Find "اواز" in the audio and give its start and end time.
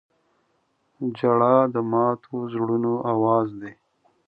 3.11-3.49